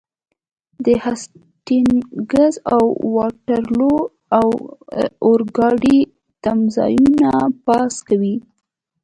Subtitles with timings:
[0.85, 2.83] د هسټینګز او
[3.15, 4.07] واټرلو د
[5.27, 5.99] اورګاډي
[6.43, 7.29] تمځایونه
[7.65, 8.35] پاس کوئ.